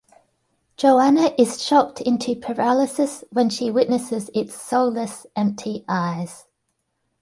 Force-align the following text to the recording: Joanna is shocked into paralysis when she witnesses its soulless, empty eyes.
Joanna 0.77 1.31
is 1.37 1.63
shocked 1.63 2.01
into 2.01 2.35
paralysis 2.35 3.23
when 3.29 3.51
she 3.51 3.69
witnesses 3.69 4.31
its 4.33 4.59
soulless, 4.59 5.27
empty 5.35 5.85
eyes. 5.87 6.47